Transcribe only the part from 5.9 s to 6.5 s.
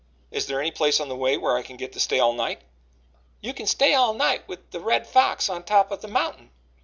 of the mountain."